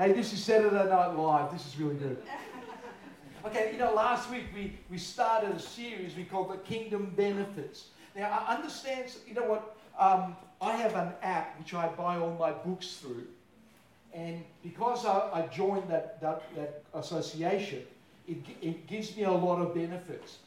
[0.00, 1.52] Hey, this is Saturday Night Live.
[1.52, 2.16] This is really good.
[3.44, 7.88] Okay, you know, last week we, we started a series we called the Kingdom Benefits.
[8.16, 9.76] Now, I understand, you know what?
[9.98, 13.26] Um, I have an app which I buy all my books through.
[14.14, 17.82] And because I, I joined that, that, that association,
[18.26, 20.38] it, it gives me a lot of benefits.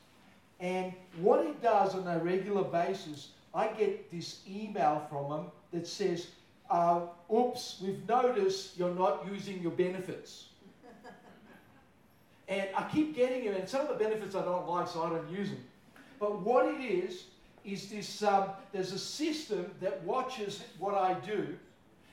[0.61, 5.85] And what it does on a regular basis, I get this email from them that
[5.85, 6.29] says,
[6.69, 7.01] uh,
[7.33, 10.45] oops, we've noticed you're not using your benefits.
[12.47, 15.09] and I keep getting them, and some of the benefits I don't like, so I
[15.09, 15.63] don't use them.
[16.19, 17.25] But what it is,
[17.65, 21.55] is this um, there's a system that watches what I do,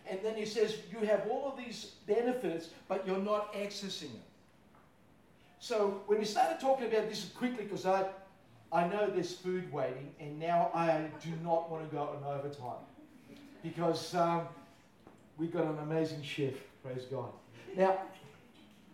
[0.09, 4.23] and then it says you have all of these benefits, but you're not accessing them.
[5.59, 8.07] So when we started talking about this quickly, because I,
[8.73, 12.85] I know there's food waiting, and now I do not want to go on overtime
[13.63, 14.43] because um,
[15.39, 17.31] we've got an amazing chef, praise God.
[17.77, 17.99] Now,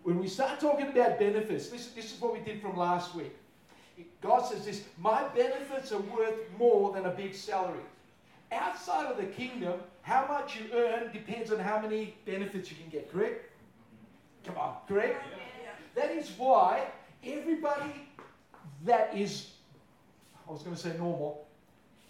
[0.03, 3.35] when we start talking about benefits, this, this is what we did from last week.
[4.21, 7.81] God says this My benefits are worth more than a big salary.
[8.53, 12.89] Outside of the kingdom, how much you earn depends on how many benefits you can
[12.89, 13.51] get, correct?
[14.45, 15.25] Come on, correct?
[15.97, 16.87] That is why
[17.25, 17.91] everybody
[18.85, 19.49] that is,
[20.49, 21.47] I was going to say normal,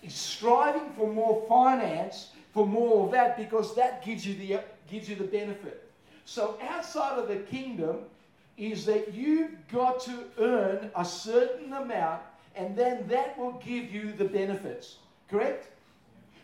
[0.02, 4.58] is striving for more finance, for more of that, because that gives you the,
[4.90, 5.90] gives you the benefit.
[6.24, 7.98] So outside of the kingdom,
[8.56, 12.22] is that you've got to earn a certain amount
[12.54, 14.96] and then that will give you the benefits.
[15.30, 15.68] Correct?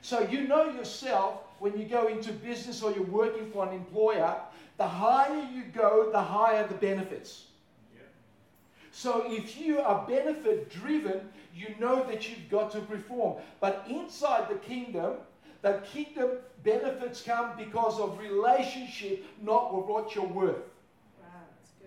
[0.02, 4.36] So you know yourself when you go into business or you're working for an employer,
[4.76, 7.44] the higher you go, the higher the benefits.
[8.90, 13.40] So if you are benefit driven, you know that you've got to perform.
[13.60, 15.14] But inside the kingdom,
[15.62, 16.30] the kingdom
[16.64, 20.62] benefits come because of relationship, not what you're worth.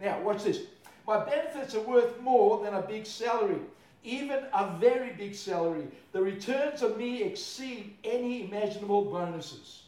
[0.01, 0.61] Now, watch this.
[1.07, 3.59] My benefits are worth more than a big salary,
[4.03, 5.87] even a very big salary.
[6.13, 9.83] The returns of me exceed any imaginable bonuses.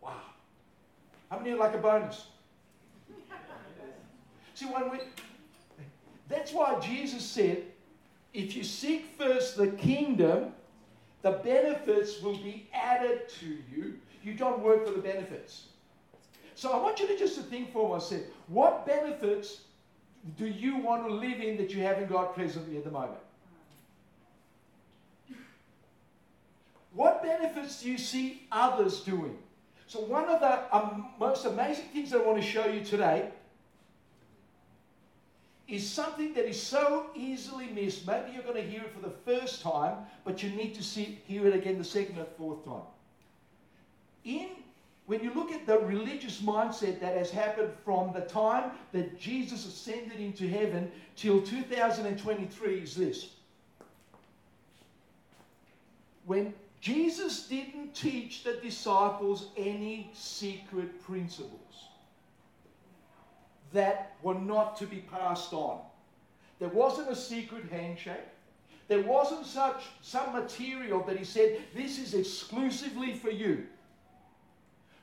[0.00, 0.14] Wow.
[1.30, 2.26] How many like a bonus?
[4.54, 4.98] See, when we,
[6.28, 7.64] that's why Jesus said,
[8.32, 10.52] if you seek first the kingdom,
[11.22, 13.98] the benefits will be added to you.
[14.22, 15.68] You don't work for the benefits.
[16.54, 18.26] So I want you to just to think for a second.
[18.48, 19.62] What benefits
[20.36, 23.18] do you want to live in that you haven't got presently at the moment?
[26.94, 29.38] What benefits do you see others doing?
[29.86, 33.30] So, one of the um, most amazing things I want to show you today
[35.72, 38.06] is something that is so easily missed.
[38.06, 41.18] Maybe you're going to hear it for the first time, but you need to see,
[41.26, 42.82] hear it again the second or fourth time.
[44.26, 44.50] In
[45.06, 49.64] when you look at the religious mindset that has happened from the time that Jesus
[49.66, 53.30] ascended into heaven till 2023 is this.
[56.26, 61.88] When Jesus didn't teach the disciples any secret principles
[63.72, 65.80] that were not to be passed on.
[66.58, 68.28] There wasn't a secret handshake.
[68.88, 73.66] There wasn't such some material that he said, this is exclusively for you.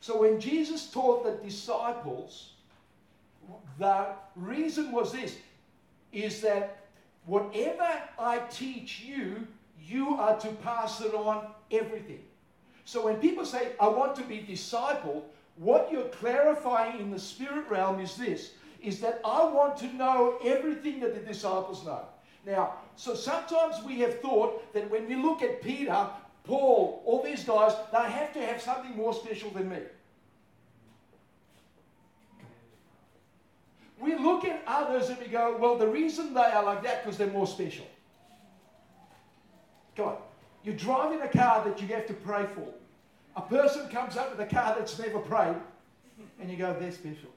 [0.02, 2.52] So when Jesus taught the disciples,
[3.78, 5.38] the reason was this
[6.12, 6.86] is that
[7.26, 7.88] whatever
[8.18, 9.48] I teach you,
[9.82, 12.22] you are to pass it on everything.
[12.86, 15.24] So when people say, I want to be discipled,
[15.58, 20.38] what you're clarifying in the spirit realm is this is that I want to know
[20.44, 22.02] everything that the disciples know.
[22.46, 26.08] Now, so sometimes we have thought that when we look at Peter,
[26.44, 29.80] Paul, all these guys, they have to have something more special than me.
[34.00, 37.18] We look at others and we go, well, the reason they are like that because
[37.18, 37.86] they're more special.
[39.98, 40.18] Come on.
[40.64, 42.68] You're driving a car that you have to pray for.
[43.36, 45.56] A person comes up with a car that's never prayed,
[46.40, 47.30] and you go, they're special.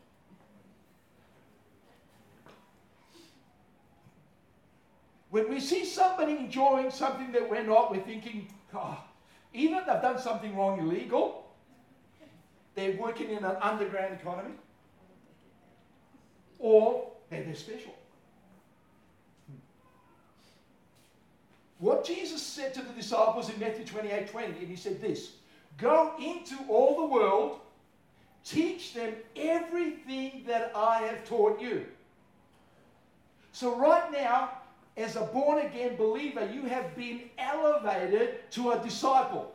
[5.32, 9.04] When we see somebody enjoying something that we're not, we're thinking, ah, oh,
[9.54, 11.46] either they've done something wrong illegal,
[12.74, 14.52] they're working in an underground economy,
[16.58, 17.94] or they're, they're special.
[21.78, 25.30] What Jesus said to the disciples in Matthew 28 20, and he said this
[25.78, 27.60] Go into all the world,
[28.44, 31.86] teach them everything that I have taught you.
[33.52, 34.50] So, right now,
[34.96, 39.54] as a born again believer, you have been elevated to a disciple.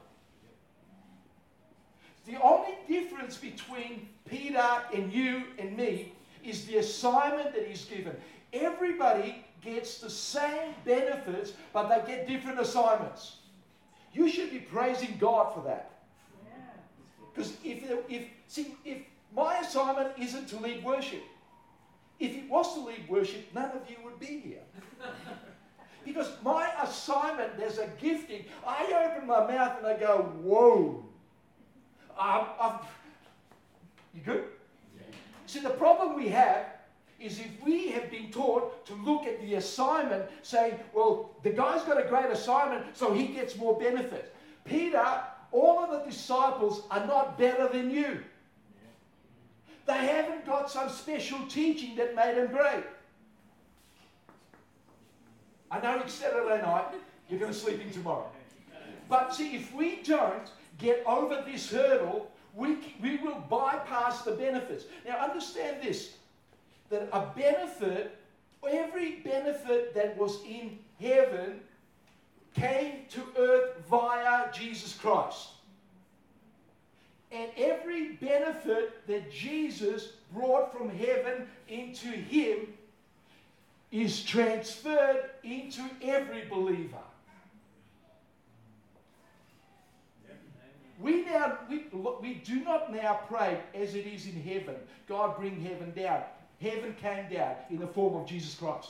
[2.25, 6.13] The only difference between Peter and you and me
[6.44, 8.16] is the assignment that he's given.
[8.51, 13.38] Everybody gets the same benefits, but they get different assignments.
[14.13, 15.92] You should be praising God for that.
[17.33, 18.98] Because if, if, see, if
[19.36, 21.22] my assignment isn't to lead worship,
[22.19, 24.64] if it was to lead worship, none of you would be here.
[26.06, 28.46] because my assignment, there's a gifting.
[28.66, 31.04] I open my mouth and I go, whoa.
[32.19, 32.80] Um,
[34.14, 34.46] you good?
[34.96, 35.04] Yeah.
[35.46, 36.66] See, the problem we have
[37.19, 41.84] is if we have been taught to look at the assignment saying, well, the guy's
[41.84, 44.36] got a great assignment, so he gets more benefit.
[44.66, 45.06] Peter,
[45.52, 48.19] all of the disciples are not better than you.
[49.88, 52.84] They haven't got some special teaching that made them great.
[55.72, 56.88] I know it's Saturday night,
[57.30, 58.30] you're going to sleep in tomorrow.
[59.10, 64.86] But see, if we don't get over this hurdle, we, we will bypass the benefits.
[65.06, 66.16] Now, understand this
[66.90, 68.18] that a benefit,
[68.69, 71.60] every benefit that was in heaven
[72.54, 75.50] came to earth via Jesus Christ.
[77.32, 82.68] And every benefit that Jesus brought from heaven into him
[83.92, 86.98] is transferred into every believer.
[91.00, 91.86] We now we,
[92.22, 94.76] we do not now pray as it is in heaven.
[95.08, 96.24] God bring heaven down.
[96.60, 98.90] Heaven came down in the form of Jesus Christ.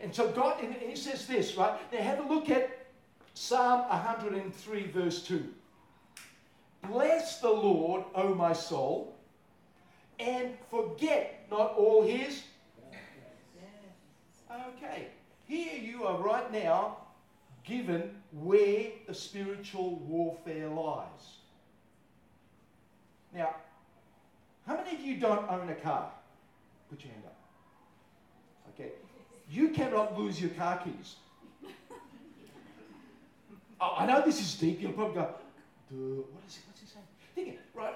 [0.00, 1.78] And so God, and he says this, right?
[1.92, 2.86] Now have a look at
[3.34, 5.48] Psalm 103, verse 2.
[6.88, 9.14] Bless the Lord, O my soul,
[10.18, 12.42] and forget not all his.
[14.76, 15.08] Okay,
[15.46, 16.98] here you are right now
[17.64, 21.38] given where the spiritual warfare lies.
[23.34, 23.54] Now,
[24.66, 26.10] how many of you don't own a car?
[26.90, 27.36] Put your hand up.
[28.74, 28.92] Okay.
[29.50, 31.16] You cannot lose your car keys.
[33.80, 34.80] oh, I know this is deep.
[34.80, 35.28] You'll probably go,
[35.90, 36.71] what is it?
[37.34, 37.58] What's he saying?
[37.58, 37.94] Think right?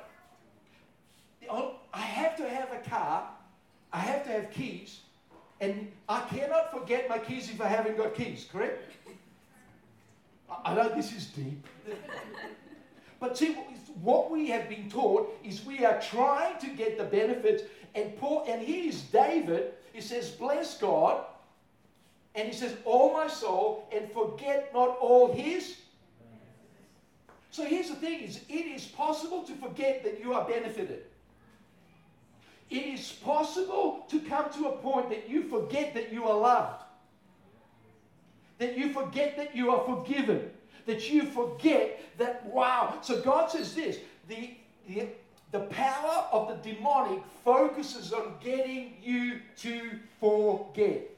[1.92, 3.28] I have to have a car.
[3.92, 5.00] I have to have keys.
[5.60, 8.92] And I cannot forget my keys if I haven't got keys, correct?
[10.64, 11.66] I know this is deep.
[13.20, 13.54] but see,
[14.02, 17.62] what we have been taught is we are trying to get the benefits.
[17.94, 21.24] And Paul, and here's David, he says, Bless God.
[22.34, 25.78] And he says, All my soul, and forget not all his.
[27.56, 31.04] So here's the thing is it is possible to forget that you are benefited.
[32.68, 36.82] It is possible to come to a point that you forget that you are loved
[38.58, 40.50] that you forget that you are forgiven,
[40.86, 42.98] that you forget that, wow.
[43.02, 43.98] So God says this
[44.28, 44.56] the,
[44.88, 45.08] the,
[45.52, 51.10] the power of the demonic focuses on getting you to forget.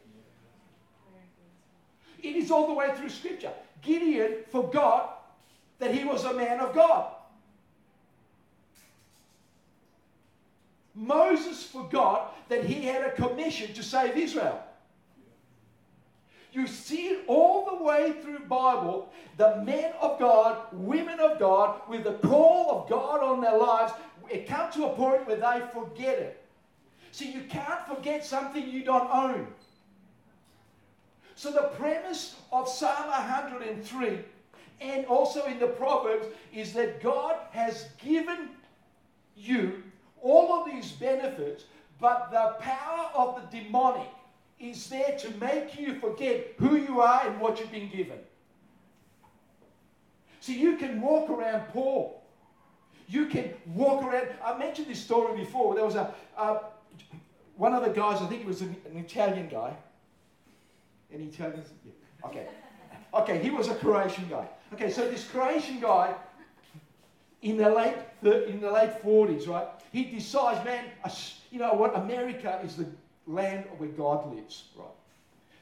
[2.21, 3.53] It is all the way through Scripture.
[3.81, 5.18] Gideon forgot
[5.79, 7.13] that he was a man of God.
[10.95, 14.61] Moses forgot that he had a commission to save Israel.
[16.53, 19.13] You see it all the way through Bible.
[19.37, 23.93] The men of God, women of God, with the call of God on their lives,
[24.29, 26.45] it comes to a point where they forget it.
[27.13, 29.47] See, you can't forget something you don't own.
[31.37, 34.19] So the premise of Psalm 103
[34.81, 38.51] and also in the Proverbs is that God has given
[39.37, 39.83] you
[40.21, 41.65] all of these benefits,
[42.01, 44.09] but the power of the demonic
[44.61, 48.19] is there to make you forget who you are and what you've been given.
[50.41, 52.15] So you can walk around poor.
[53.09, 54.29] You can walk around.
[54.45, 55.75] I mentioned this story before.
[55.75, 56.13] There was a
[57.57, 58.23] one of the guys.
[58.23, 59.77] I think it was an, an Italian guy.
[61.13, 61.69] Any Italians?
[61.85, 61.93] Yeah.
[62.29, 62.47] Okay.
[63.15, 64.47] Okay, he was a Croatian guy.
[64.73, 66.15] Okay, so this Croatian guy
[67.43, 69.67] in the late in the late 40s, right?
[69.93, 70.85] He decides, man,
[71.51, 71.97] you know what?
[71.97, 72.87] America is the
[73.27, 74.89] land where God lives, right?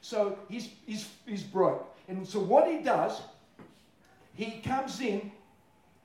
[0.01, 1.95] So he's, he's, he's broke.
[2.07, 3.21] And so what he does,
[4.35, 5.31] he comes in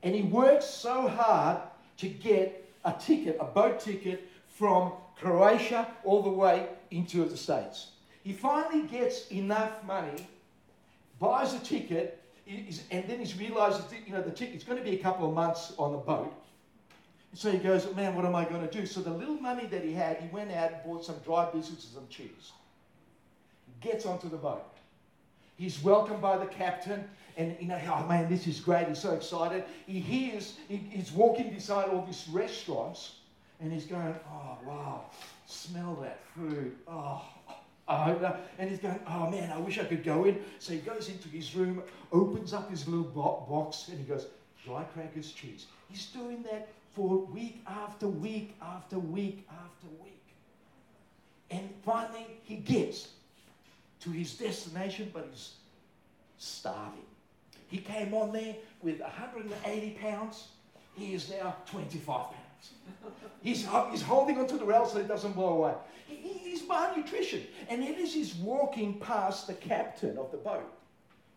[0.02, 1.58] and he works so hard
[1.98, 7.92] to get a ticket, a boat ticket from Croatia all the way into the States.
[8.24, 10.26] He finally gets enough money,
[11.18, 14.96] buys a ticket, and then he realizes that, you know, the ticket's going to be
[14.96, 16.32] a couple of months on the boat.
[17.34, 18.84] So he goes, man, what am I going to do?
[18.84, 21.84] So the little money that he had, he went out and bought some dry biscuits
[21.84, 22.52] and some cheese.
[23.66, 24.64] He gets onto the boat.
[25.56, 27.08] He's welcomed by the captain.
[27.36, 28.88] And you know, oh man, this is great.
[28.88, 29.64] He's so excited.
[29.86, 33.12] He hears, he, he's walking beside all these restaurants
[33.60, 35.04] and he's going, oh, wow,
[35.46, 36.76] smell that food.
[36.88, 37.22] Oh,
[38.58, 40.40] and he's going, oh man, I wish I could go in.
[40.58, 41.82] So he goes into his room,
[42.12, 43.04] opens up his little
[43.48, 44.26] box, and he goes,
[44.64, 45.66] dry crackers, cheese.
[45.88, 50.22] He's doing that for week after week after week after week.
[51.50, 53.08] And finally, he gets
[54.00, 55.54] to his destination, but he's
[56.38, 57.04] starving.
[57.68, 60.48] He came on there with 180 pounds.
[60.94, 62.36] He is now 25 pounds.
[63.42, 65.74] He's, he's holding onto the rail so it doesn't blow away.
[66.06, 67.42] He, he's malnutrition.
[67.68, 70.72] And as he's walking past the captain of the boat,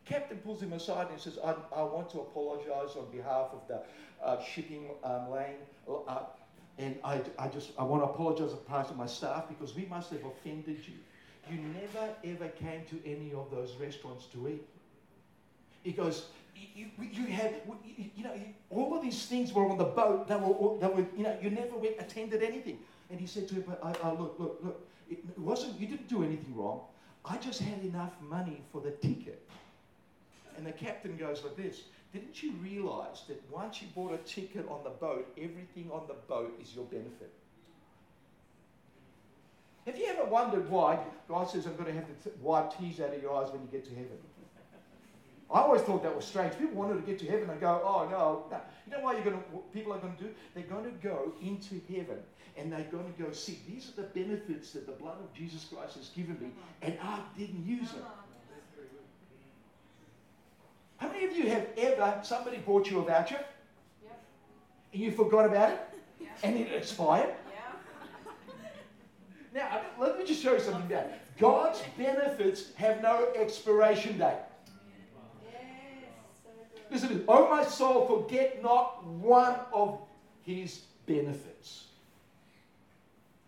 [0.06, 3.82] captain pulls him aside and says, I, I want to apologize on behalf of the
[4.24, 5.56] uh, shipping um, lane.
[6.08, 6.20] Uh,
[6.78, 9.86] and I, I just I want to apologize on behalf of my staff because we
[9.86, 10.96] must have offended you.
[11.50, 14.68] You never ever came to any of those restaurants to eat.
[15.86, 16.26] He goes,
[16.56, 17.62] you, you had,
[18.16, 18.34] you know,
[18.72, 20.28] all of these things were on the boat.
[20.28, 22.80] They were, they were you know, you never went, attended anything.
[23.12, 25.86] And he said to him, I, I, uh, uh, look, look, look, it wasn't, you
[25.86, 26.82] didn't do anything wrong.
[27.24, 29.48] I just had enough money for the ticket.
[30.58, 34.68] And the captain goes like this, didn't you realize that once you bought a ticket
[34.68, 37.32] on the boat, everything on the boat is your benefit?
[39.86, 40.98] Have you ever wondered why
[41.30, 43.68] God says, I'm going to have to wipe tears out of your eyes when you
[43.72, 44.18] get to heaven?
[45.52, 46.58] I always thought that was strange.
[46.58, 48.46] People wanted to get to heaven and go, oh no.
[48.50, 48.62] no.
[48.86, 50.30] You know why you're going to, people are going to do?
[50.54, 52.18] They're going to go into heaven
[52.58, 55.66] and they're going to go see, these are the benefits that the blood of Jesus
[55.66, 56.50] Christ has given me,
[56.82, 58.04] and I didn't use them.
[60.98, 63.44] How many of you have ever, somebody bought you a voucher
[64.02, 64.24] yep.
[64.94, 65.80] and you forgot about it
[66.22, 66.28] yeah.
[66.44, 67.34] and it expired?
[67.54, 68.32] Yeah.
[69.54, 71.20] Now, let me just show you something there.
[71.38, 74.40] God's benefits have no expiration date.
[76.96, 80.00] Listen, oh my soul, forget not one of
[80.44, 81.88] his benefits.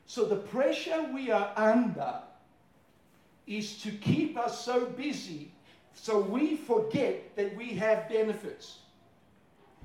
[0.05, 2.15] So the pressure we are under
[3.45, 5.53] is to keep us so busy
[5.93, 8.79] so we forget that we have benefits.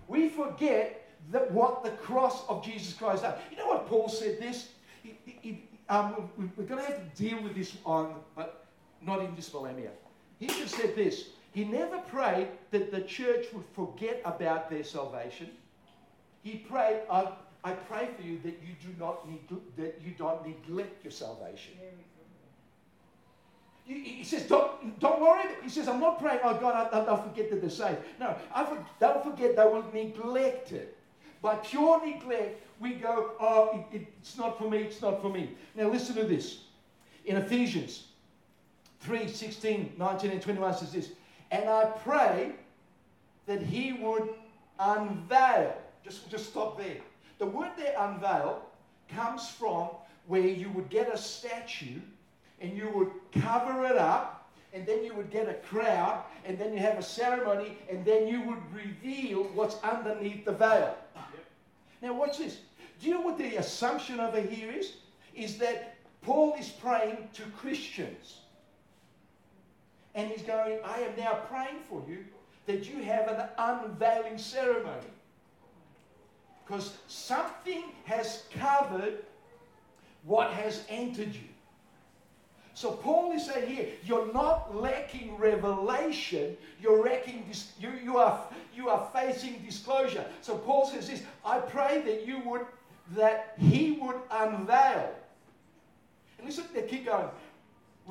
[0.08, 3.38] We forget that what the cross of Jesus Christ does.
[3.48, 4.70] You know what Paul said this?
[5.04, 8.66] He, he, um, we're going to have to deal with this on, but
[9.00, 9.90] not in this millennia.
[10.40, 15.50] He just said this he never prayed that the church would forget about their salvation.
[16.42, 17.28] He prayed, I,
[17.62, 19.40] I pray for you that you do not need
[19.76, 21.74] that you don't neglect your salvation.
[23.84, 25.44] He says, don't, don't worry.
[25.62, 27.98] He says, I'm not praying, oh God, I, will forget that they're saved.
[28.18, 30.96] No, I for, don't forget they will neglect it.
[31.42, 35.50] By pure neglect, we go, oh, it, it's not for me, it's not for me.
[35.74, 36.60] Now listen to this.
[37.24, 38.04] In Ephesians
[39.00, 41.10] 3 16, 19, and 21 says this
[41.52, 42.52] and I pray
[43.46, 44.28] that he would
[44.80, 45.76] unveil.
[46.02, 46.96] Just, just stop there.
[47.38, 48.62] The word there, unveil,
[49.14, 49.90] comes from
[50.26, 52.00] where you would get a statue
[52.60, 53.10] and you would
[53.42, 57.02] cover it up and then you would get a crowd and then you have a
[57.02, 60.96] ceremony and then you would reveal what's underneath the veil.
[62.00, 62.58] Now, watch this.
[63.00, 64.94] Do you know what the assumption over here is?
[65.34, 68.38] Is that Paul is praying to Christians.
[70.14, 72.24] And he's going, I am now praying for you
[72.66, 75.06] that you have an unveiling ceremony.
[76.64, 79.24] Because something has covered
[80.24, 81.48] what has entered you.
[82.74, 88.40] So Paul is saying here, you're not lacking revelation, you're lacking dis- you, you, are,
[88.74, 90.24] you are facing disclosure.
[90.40, 92.62] So Paul says this, I pray that you would,
[93.14, 95.14] that he would unveil.
[96.38, 97.28] And listen, they keep going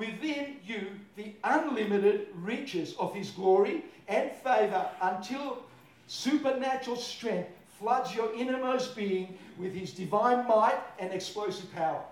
[0.01, 5.59] within you the unlimited riches of his glory and favor until
[6.07, 12.03] supernatural strength floods your innermost being with his divine might and explosive power.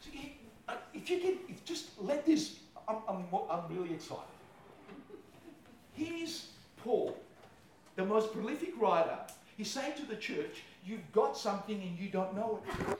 [0.00, 0.10] So
[0.68, 4.22] uh, if you can if just let this, I'm, I'm, I'm really excited.
[5.94, 6.46] Here's
[6.84, 7.16] Paul,
[7.96, 9.18] the most prolific writer.
[9.56, 12.98] He's saying to the church, You've got something and you don't know it.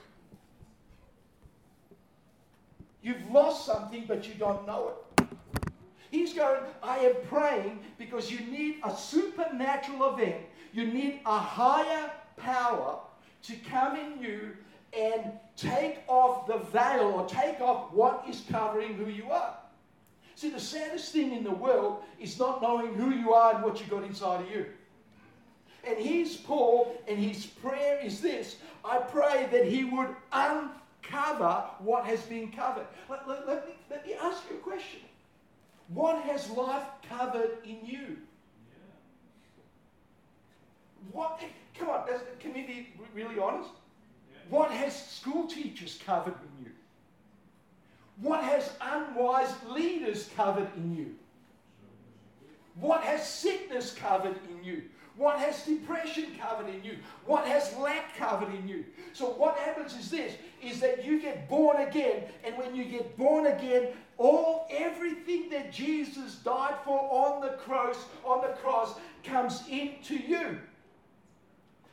[3.02, 5.26] You've lost something, but you don't know it.
[6.10, 10.36] He's going, I am praying because you need a supernatural event.
[10.72, 12.98] You need a higher power
[13.42, 14.56] to come in you
[14.98, 19.54] and take off the veil or take off what is covering who you are.
[20.34, 23.80] See, the saddest thing in the world is not knowing who you are and what
[23.80, 24.66] you got inside of you.
[25.84, 30.70] And he's Paul, and his prayer is this I pray that he would un
[31.10, 32.86] cover what has been covered.
[33.08, 35.00] Let, let, let, me, let me ask you a question.
[35.88, 38.18] What has life covered in you?
[41.12, 41.40] What?
[41.78, 42.06] Come on,
[42.40, 43.70] can we be really honest?
[44.50, 46.70] What has school teachers covered in you?
[48.20, 51.14] What has unwise leaders covered in you?
[52.80, 54.82] What has sickness covered in you?
[55.16, 56.98] What has depression covered in you?
[57.26, 58.84] What has lack covered in you?
[59.12, 63.16] So what happens is this is that you get born again and when you get
[63.16, 69.62] born again all everything that Jesus died for on the cross on the cross comes
[69.70, 70.58] into you.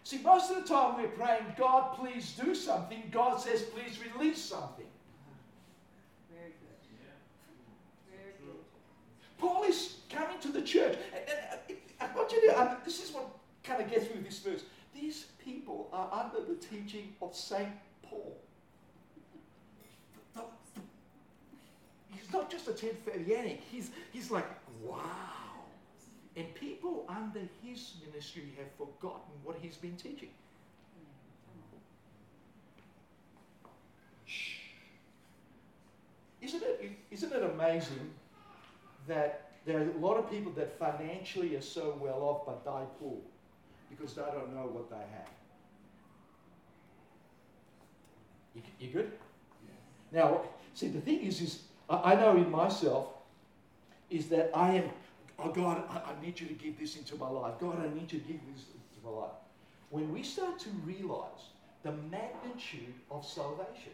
[0.04, 3.02] See, most of the time we're praying, God, please do something.
[3.12, 4.86] God says, please release something.
[6.32, 8.12] Very good.
[8.12, 8.60] Very good.
[9.40, 10.96] Paul is coming to the church.
[11.12, 13.30] And, I want you to, um, this is what
[13.64, 14.64] kind of gets me with this verse.
[14.94, 17.70] These people are under the teaching of St.
[18.04, 18.38] Paul.
[22.26, 24.48] He's not just a Ted Fabiyanic, he's, he's like,
[24.84, 24.98] wow.
[26.36, 30.30] And people under his ministry have forgotten what he's been teaching.
[34.26, 34.56] Shh.
[36.42, 38.10] Isn't it, isn't it amazing
[39.08, 42.86] that there are a lot of people that financially are so well off but die
[43.00, 43.18] poor
[43.90, 45.30] because they don't know what they have?
[48.56, 49.12] You, you good?
[50.12, 50.22] Yeah.
[50.22, 50.42] Now,
[50.74, 53.08] see, the thing is, is I, know in myself
[54.10, 54.90] is that I am
[55.40, 57.56] oh God, I, I need you to give this into my life.
[57.60, 59.32] God, I need you to give this into my life.
[59.90, 61.50] When we start to realize
[61.84, 63.94] the magnitude of salvation,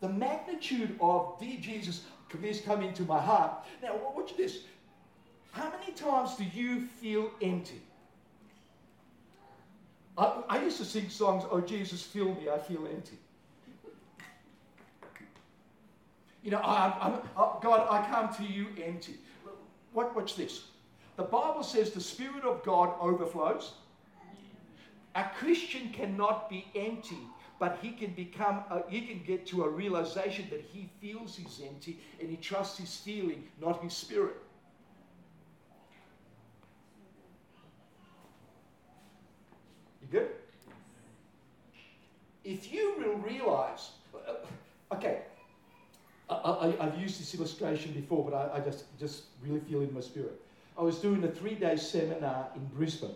[0.00, 3.64] the magnitude of, dear Jesus, please come into my heart.
[3.82, 4.60] Now, watch this.
[5.52, 7.82] How many times do you feel empty?
[10.16, 13.18] I, I used to sing songs, Oh Jesus, fill me, I feel empty.
[16.42, 19.14] You know, I, I'm, oh, God, I come to you empty.
[19.92, 20.64] What, watch this.
[21.16, 23.74] The Bible says the Spirit of God overflows.
[25.14, 27.18] A Christian cannot be empty,
[27.60, 31.60] but he can become, a, he can get to a realization that he feels he's
[31.64, 34.36] empty and he trusts his feeling, not his spirit.
[40.00, 40.30] You good?
[42.42, 45.22] If you will realize, uh, okay,
[46.80, 50.00] I, have used this illustration before, but I, I, just, just really feel in my
[50.00, 50.40] spirit.
[50.78, 53.14] I was doing a three day seminar in Brisbane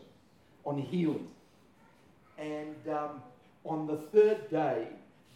[0.65, 1.29] on healing.
[2.39, 3.23] And um,
[3.65, 4.89] on the third day,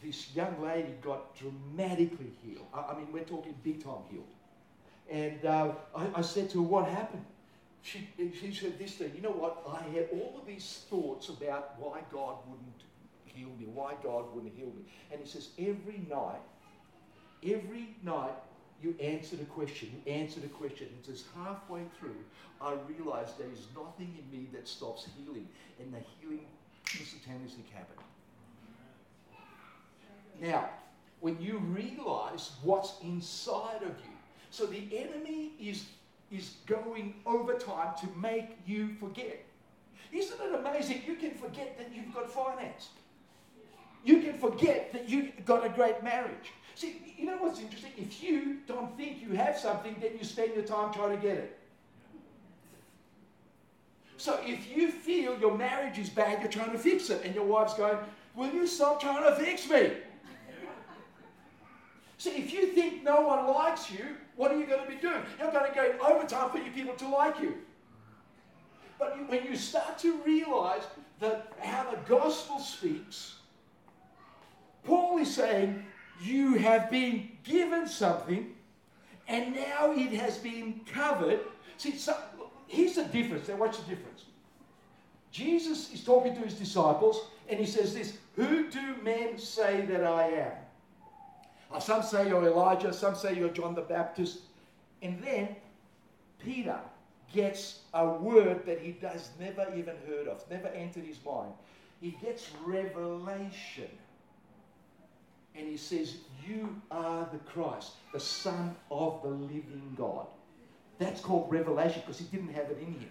[0.03, 2.66] this young lady got dramatically healed.
[2.75, 4.25] I, I mean, we're talking big time healed.
[5.11, 7.25] And uh, I, I, said to her, What happened?
[7.83, 9.64] She, she said this thing, You know what?
[9.69, 12.83] I had all of these thoughts about why God wouldn't
[13.25, 14.83] heal me, why God wouldn't heal me.
[15.11, 16.40] And he says, Every night,
[17.42, 18.35] Every night
[18.83, 20.88] you answer the question, you answer the question.
[21.00, 22.16] It says halfway through,
[22.61, 25.48] I realize there is nothing in me that stops healing,
[25.79, 26.46] and the healing
[26.98, 28.00] instantaneously happened.
[30.40, 30.70] Now,
[31.20, 34.16] when you realize what's inside of you,
[34.50, 35.85] so the enemy is,
[36.31, 39.44] is going over time to make you forget.
[40.12, 41.03] Isn't it amazing?
[41.07, 42.88] You can forget that you've got finance.
[44.03, 46.53] You can forget that you've got a great marriage.
[46.81, 47.93] See, you know what's interesting?
[47.99, 51.37] If you don't think you have something, then you spend your time trying to get
[51.37, 51.59] it.
[54.16, 57.45] So if you feel your marriage is bad, you're trying to fix it, and your
[57.45, 57.99] wife's going,
[58.35, 59.90] Will you stop trying to fix me?
[62.16, 65.21] See, if you think no one likes you, what are you going to be doing?
[65.38, 67.59] You're going to go overtime for your people to like you.
[68.99, 70.85] But when you start to realize
[71.19, 73.35] that how the gospel speaks,
[74.85, 75.85] Paul is saying,
[76.20, 78.54] you have been given something
[79.28, 81.40] and now it has been covered.
[81.76, 82.16] See, so,
[82.66, 83.48] here's the difference.
[83.48, 84.24] Now, what's the difference.
[85.30, 90.04] Jesus is talking to his disciples and he says this Who do men say that
[90.04, 90.52] I am?
[91.72, 94.40] Uh, some say you're Elijah, some say you're John the Baptist.
[95.02, 95.54] And then
[96.40, 96.78] Peter
[97.33, 101.52] gets a word that he does never even heard of, never entered his mind.
[102.00, 103.88] He gets revelation
[105.55, 110.27] and he says, You are the Christ, the Son of the living God.
[110.99, 113.11] That's called revelation because he didn't have it in him.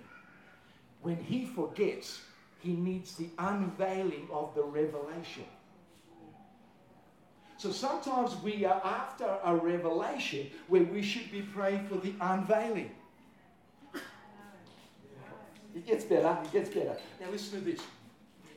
[1.01, 2.21] When he forgets,
[2.59, 5.45] he needs the unveiling of the revelation.
[7.57, 12.91] So sometimes we are after a revelation where we should be praying for the unveiling.
[15.75, 16.95] It gets better, it gets better.
[17.19, 17.81] Now listen to this.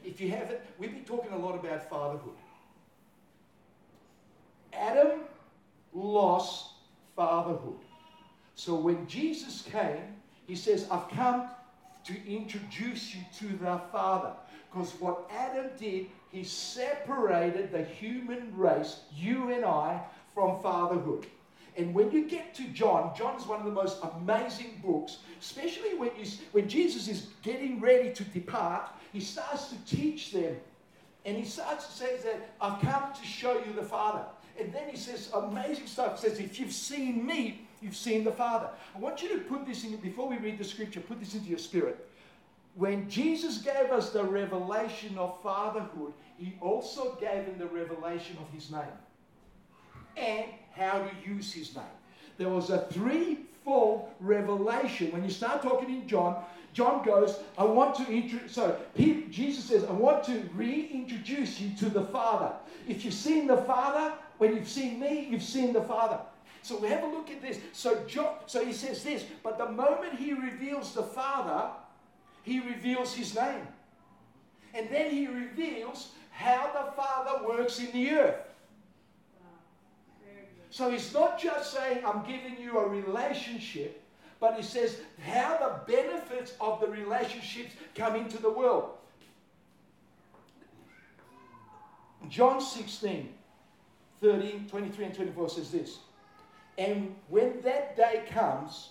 [0.04, 2.34] If you haven't, we've been talking a lot about fatherhood.
[4.72, 5.20] Adam
[5.92, 6.70] lost
[7.16, 7.78] fatherhood.
[8.54, 11.48] So when Jesus came, he says, I've come
[12.04, 14.32] to introduce you to the Father.
[14.70, 20.00] Because what Adam did, he separated the human race, you and I,
[20.34, 21.26] from fatherhood.
[21.76, 25.94] And when you get to John, John is one of the most amazing books, especially
[25.94, 28.90] when, you, when Jesus is getting ready to depart.
[29.12, 30.56] He starts to teach them.
[31.24, 34.24] And he starts to say that I've come to show you the Father.
[34.58, 36.20] And then he says amazing stuff.
[36.20, 38.68] He says, if you've seen me, you've seen the Father.
[38.94, 41.48] I want you to put this in, before we read the scripture, put this into
[41.48, 42.08] your spirit.
[42.74, 48.50] When Jesus gave us the revelation of fatherhood, he also gave him the revelation of
[48.52, 48.82] his name
[50.16, 51.84] and how to use his name.
[52.38, 55.12] There was a threefold revelation.
[55.12, 59.84] When you start talking in John, John goes, I want to introduce, so Jesus says,
[59.84, 62.54] I want to reintroduce you to the Father.
[62.88, 66.18] If you've seen the Father, when you've seen me, you've seen the Father.
[66.62, 67.60] So we have a look at this.
[67.72, 71.70] So John, so he says this, but the moment he reveals the Father,
[72.42, 73.68] he reveals his name.
[74.74, 78.34] And then he reveals how the Father works in the earth.
[80.70, 84.02] So he's not just saying, I'm giving you a relationship,
[84.40, 88.90] but he says how the benefits of the relationships come into the world.
[92.28, 93.34] John 16,
[94.22, 95.98] 13, 23, and 24 says this.
[96.78, 98.90] And when that day comes,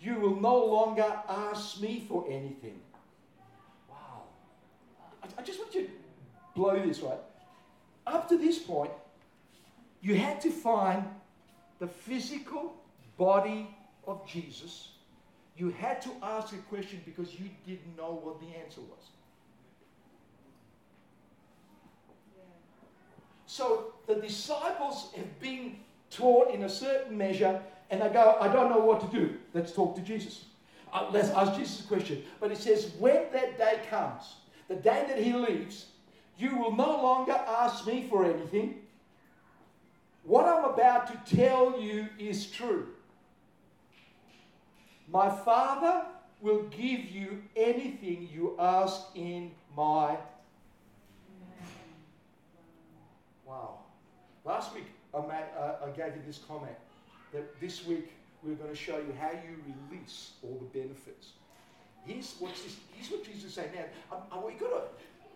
[0.00, 2.78] you will no longer ask me for anything.
[3.88, 4.22] Wow.
[5.22, 5.90] I, I just want you to
[6.54, 7.18] blow this, right?
[8.06, 8.92] Up to this point,
[10.02, 11.04] you had to find
[11.78, 12.74] the physical
[13.16, 13.74] body
[14.06, 14.90] of Jesus.
[15.56, 19.10] You had to ask a question because you didn't know what the answer was.
[23.50, 25.74] So the disciples have been
[26.08, 27.60] taught in a certain measure,
[27.90, 29.38] and they go, I don't know what to do.
[29.52, 30.44] Let's talk to Jesus.
[30.92, 32.22] Uh, let's ask Jesus a question.
[32.38, 34.36] But it says, when that day comes,
[34.68, 35.86] the day that he leaves,
[36.38, 38.82] you will no longer ask me for anything.
[40.22, 42.86] What I'm about to tell you is true.
[45.08, 46.06] My Father
[46.40, 50.18] will give you anything you ask in my
[53.50, 53.80] Wow.
[54.44, 56.76] Last week, I, uh, I gave you this comment
[57.32, 61.32] that this week we're going to show you how you release all the benefits.
[62.06, 64.16] Here's, what's this, here's what Jesus is saying now.
[64.32, 64.82] I, I, we got to,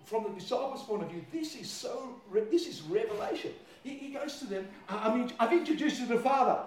[0.05, 3.53] from the disciples' point of view, this is so, this is revelation.
[3.83, 6.61] He, he goes to them, I mean, I've introduced you to the Father.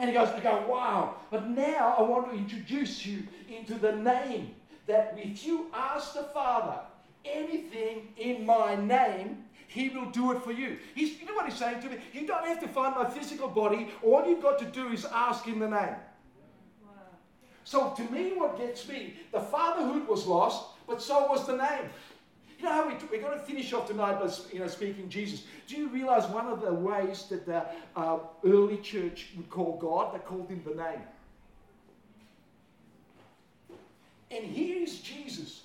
[0.00, 1.16] And he goes, I go, wow.
[1.30, 4.54] But now I want to introduce you into the name
[4.86, 6.78] that if you ask the Father
[7.24, 10.78] anything in my name, he will do it for you.
[10.94, 11.98] He's, you know what he's saying to me?
[12.12, 13.88] You don't have to find my physical body.
[14.02, 15.94] All you've got to do is ask in the name.
[17.64, 21.90] So to me, what gets me, the fatherhood was lost, but so was the name.
[22.58, 25.44] You know how we, we're going to finish off tonight by you know, speaking Jesus.
[25.66, 30.14] Do you realize one of the ways that the uh, early church would call God?
[30.14, 31.02] They called him the name.
[34.30, 35.62] And here is Jesus.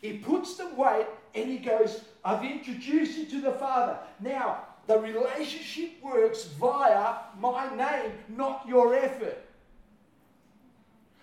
[0.00, 3.98] He puts the weight and he goes, I've introduced you to the Father.
[4.20, 9.38] Now, the relationship works via my name, not your effort.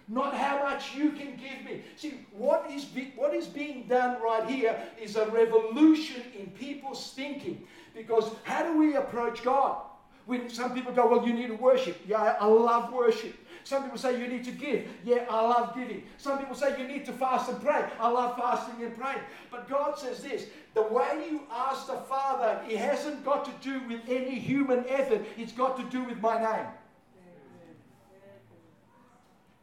[0.07, 1.83] Not how much you can give me.
[1.97, 7.11] See, what is, be, what is being done right here is a revolution in people's
[7.11, 7.67] thinking.
[7.93, 9.81] Because how do we approach God?
[10.25, 11.97] When some people go, well, you need to worship.
[12.07, 13.33] Yeah, I love worship.
[13.67, 14.87] Some people say you need to give.
[15.03, 16.03] Yeah, I love giving.
[16.17, 17.83] Some people say you need to fast and pray.
[17.99, 19.19] I love fasting and praying.
[19.51, 23.85] But God says this the way you ask the Father, it hasn't got to do
[23.85, 26.67] with any human effort, it's got to do with my name.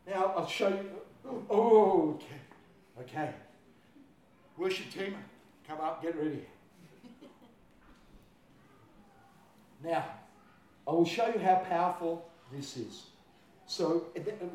[0.06, 0.90] Now, I'll show you.
[1.48, 2.20] Oh,
[2.96, 3.00] okay.
[3.00, 3.34] Okay.
[4.58, 5.14] Worship team,
[5.66, 6.44] come up, get ready.
[9.82, 10.04] now,
[10.86, 13.04] I will show you how powerful this is.
[13.66, 14.06] So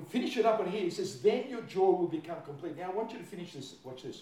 [0.10, 0.82] finish it up on here.
[0.82, 2.78] He says, then your joy will become complete.
[2.78, 3.76] Now I want you to finish this.
[3.84, 4.22] Watch this.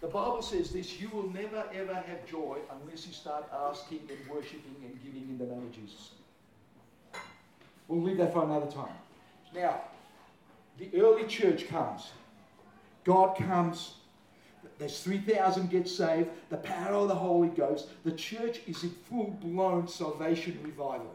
[0.00, 4.18] The Bible says this you will never ever have joy unless you start asking and
[4.30, 6.10] worshipping and giving in the name of Jesus.
[7.88, 8.94] We'll leave that for another time.
[9.54, 9.80] Now,
[10.78, 12.10] the early church comes.
[13.04, 13.94] God comes.
[14.78, 16.28] There's 3,000 get saved.
[16.50, 17.88] The power of the Holy Ghost.
[18.04, 21.14] The church is in full blown salvation revival.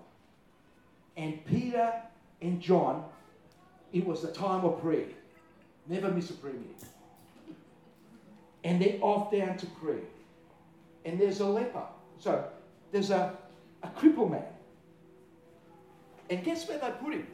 [1.18, 1.94] And Peter
[2.42, 3.06] and John,
[3.94, 5.06] it was the time of prayer.
[5.88, 6.76] Never miss a prayer meeting.
[8.64, 10.02] And they're off down to prayer.
[11.06, 11.84] And there's a leper.
[12.20, 12.46] So
[12.92, 13.36] there's a,
[13.84, 14.44] a crippled man.
[16.30, 17.28] And guess where they put him?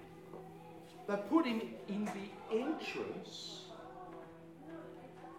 [1.08, 3.65] They put him in the entrance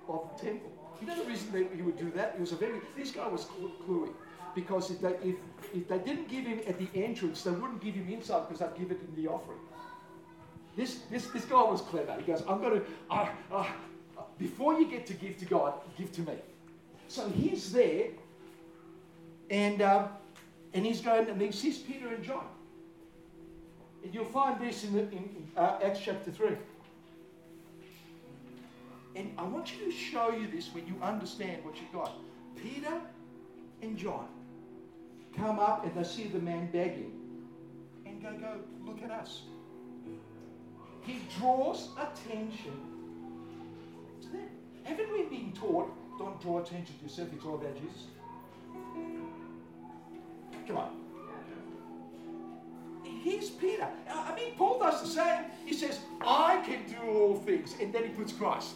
[0.08, 0.72] of the temple.
[1.00, 2.34] You know the reason that he would do that?
[2.34, 3.46] It was a very, this guy was
[3.86, 4.10] cluey.
[4.54, 5.36] Because if they, if,
[5.74, 8.78] if they didn't give him at the entrance, they wouldn't give him inside because they'd
[8.78, 9.58] give it in the offering.
[10.76, 12.14] This, this, this guy was clever.
[12.18, 13.66] He goes, I'm going to, uh, uh,
[14.38, 16.34] before you get to give to God, give to me.
[17.08, 18.08] So he's there,
[19.50, 20.08] and, um,
[20.74, 22.46] and he's going, and he sees Peter and John.
[24.04, 26.50] And you'll find this in, the, in uh, Acts chapter 3.
[29.16, 32.12] And I want you to show you this when you understand what you've got.
[32.62, 33.00] Peter
[33.82, 34.28] and John
[35.38, 37.12] come up and they see the man begging
[38.04, 39.42] and go, go, look at us.
[41.02, 42.72] He draws attention
[44.22, 44.48] to them.
[44.84, 48.06] Haven't we been taught, don't draw attention to yourself, it's all about Jesus?
[50.66, 50.90] Come on.
[53.22, 53.88] Here's Peter.
[54.08, 55.44] I mean, Paul does the same.
[55.64, 57.74] He says, I can do all things.
[57.80, 58.74] And then he puts Christ.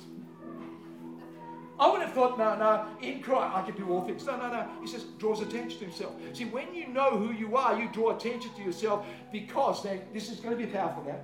[1.79, 4.27] I would have thought, no, no, in Christ, I can do all things.
[4.27, 4.69] No, no, no.
[4.81, 6.15] He says, draws attention to himself.
[6.33, 9.83] See, when you know who you are, you draw attention to yourself because,
[10.13, 11.21] this is going to be powerful now.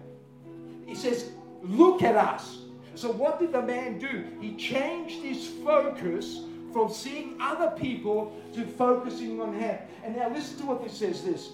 [0.87, 1.31] He says,
[1.63, 2.59] look at us.
[2.95, 4.25] So, what did the man do?
[4.41, 6.41] He changed his focus
[6.73, 9.79] from seeing other people to focusing on him.
[10.03, 11.51] And now, listen to what this says this.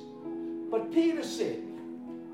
[0.70, 1.62] But Peter said,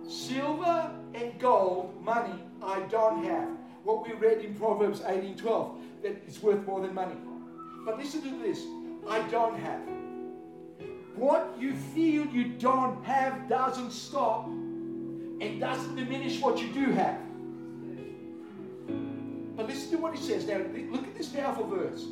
[0.06, 3.48] Silver and gold, money, I don't have.
[3.82, 7.14] What we read in Proverbs 18 12 that it's worth more than money.
[7.84, 8.64] But listen to this
[9.08, 9.80] I don't have.
[11.16, 17.18] What you feel you don't have doesn't stop and doesn't diminish what you do have.
[19.56, 20.58] But listen to what he says now.
[20.90, 22.04] Look at this powerful verse.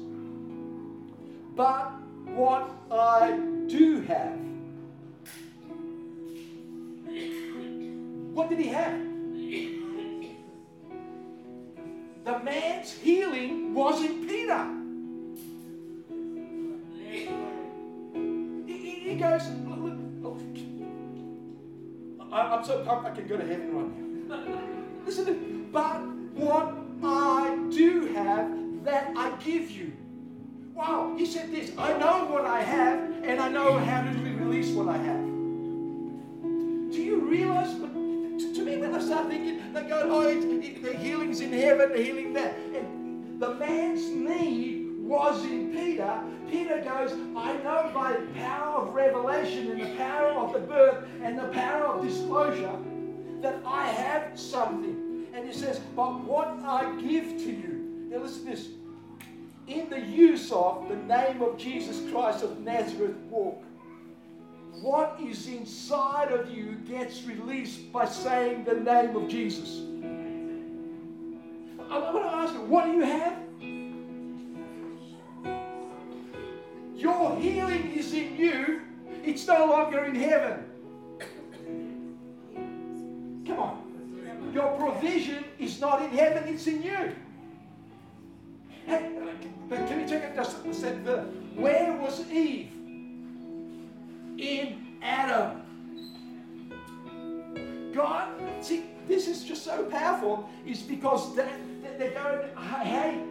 [1.57, 1.91] But
[2.35, 4.39] what I do have.
[8.35, 9.08] What did he have?
[12.29, 14.69] The man's healing wasn't Peter.
[18.67, 19.47] He, he goes,
[22.31, 23.91] I'm so pumped I can go to heaven right
[24.29, 24.59] now.
[25.07, 25.69] Listen to.
[25.73, 26.03] But
[26.35, 29.95] what I do have, that I give you.
[30.75, 34.69] Wow, he said this I know what I have, and I know how to release
[34.73, 35.25] what I have.
[36.93, 37.69] Do you realize?
[37.69, 37.98] I
[39.09, 42.55] start thinking, they go, oh, the healing's in heaven, the healing there.
[42.75, 46.23] And the man's need was in Peter.
[46.51, 51.09] Peter goes, I know by the power of revelation and the power of the birth
[51.23, 52.77] and the power of disclosure
[53.41, 55.27] that I have something.
[55.33, 58.09] And he says, but what I give to you.
[58.11, 58.69] Now listen to this.
[59.67, 63.63] In the use of the name of Jesus Christ of Nazareth, walk.
[64.81, 69.83] What is inside of you gets released by saying the name of Jesus.
[71.91, 73.35] I want to ask you, what do you have?
[76.95, 78.83] Your healing is in you.
[79.25, 80.65] It's no longer in heaven.
[83.47, 84.51] Come on.
[84.53, 87.15] Your provision is not in heaven, it's in you.
[88.87, 89.11] Hey,
[89.71, 91.23] uh, can we take it further?
[91.57, 92.78] Where was Eve?
[99.69, 101.47] So powerful, is because they,
[101.99, 102.49] they're going,
[102.83, 103.23] hey,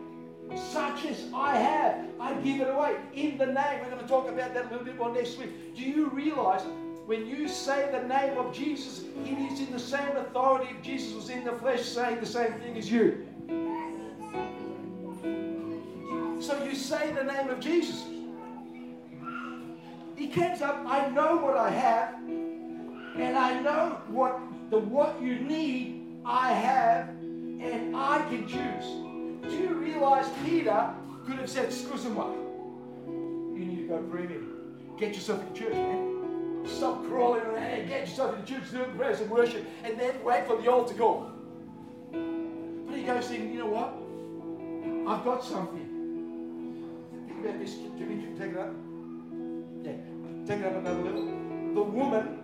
[0.55, 3.79] such as I have, I give it away in the name.
[3.81, 5.75] We're going to talk about that a little bit more next week.
[5.75, 6.61] Do you realize
[7.07, 11.15] when you say the name of Jesus, it is in the same authority if Jesus
[11.15, 13.25] was in the flesh saying the same thing as you?
[16.39, 18.05] So you say the name of Jesus.
[20.15, 25.39] He comes up, I know what I have, and I know what the what you
[25.39, 25.96] need
[26.29, 28.85] I have, and I can choose.
[29.49, 30.93] Do you realize Peter
[31.25, 31.71] could have said,
[32.15, 32.35] what?
[33.57, 34.45] You need to go meeting.
[34.99, 36.65] Get yourself in church, man.
[36.65, 37.87] Stop crawling around.
[37.87, 40.95] Get yourself in the church, do prayers and worship, and then wait for the altar
[40.95, 41.31] call.
[42.11, 43.93] But he goes saying, you know what?
[45.09, 45.87] I've got something.
[47.25, 47.75] Think about this.
[47.75, 48.73] Can we take it up?
[49.81, 49.93] Yeah.
[50.45, 51.23] Take it up another level.
[51.73, 52.43] The woman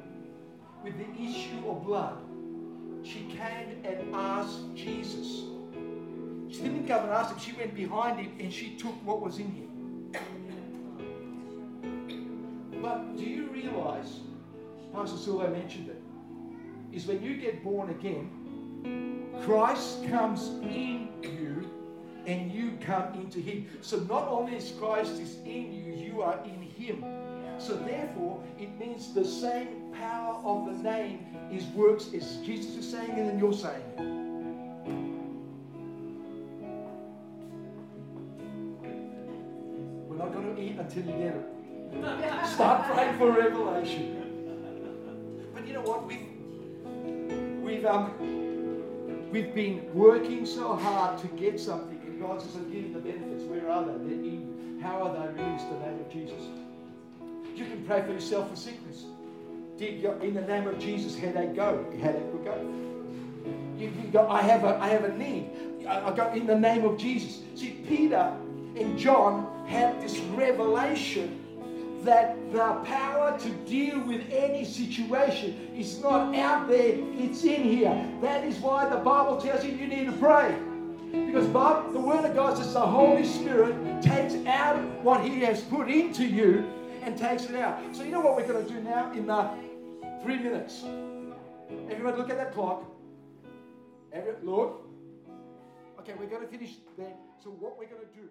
[0.86, 2.18] with the issue of blood,
[3.04, 5.44] she came and asked Jesus
[6.54, 9.40] she didn't come and ask him, she went behind him and she took what was
[9.40, 10.12] in him.
[12.80, 14.20] But do you realize,
[14.94, 16.00] Pastor Silva mentioned it,
[16.96, 18.30] is when you get born again,
[19.44, 21.68] Christ comes in you
[22.28, 23.68] and you come into him.
[23.82, 27.04] So not only is Christ is in you, you are in him.
[27.58, 32.90] So therefore, it means the same power of the name is works as Jesus is
[32.90, 33.84] saying and you're saying.
[40.08, 42.48] We're not going to eat until you get it.
[42.48, 44.20] Start praying for revelation.
[45.54, 46.06] But you know what?
[46.08, 46.28] We've
[47.62, 48.12] we've um
[49.32, 53.44] we've been working so hard to get something, and God says, "I'm giving the benefits.
[53.44, 53.92] Where are they?
[53.92, 54.80] They're in.
[54.82, 56.44] How are they released the name of Jesus?"
[57.56, 59.06] You can pray for yourself for sickness.
[59.80, 61.84] In the name of Jesus, headache go?
[62.44, 62.74] Go.
[63.78, 64.30] You, you go.
[64.30, 65.50] I have a I have a need.
[65.88, 67.42] I, I go in the name of Jesus.
[67.56, 68.36] See, Peter
[68.76, 71.44] and John had this revelation
[72.04, 78.10] that the power to deal with any situation is not out there, it's in here.
[78.22, 80.56] That is why the Bible tells you you need to pray.
[81.12, 85.62] Because Bob, the Word of God says the Holy Spirit takes out what He has
[85.62, 86.70] put into you
[87.04, 87.80] and takes it out.
[87.96, 89.50] So you know what we're going to do now in the
[90.24, 90.84] three minutes?
[91.90, 92.84] Everybody look at that clock.
[94.12, 94.74] Every, Lord.
[96.00, 97.14] Okay, we're going to finish there.
[97.44, 98.28] So what we're going to do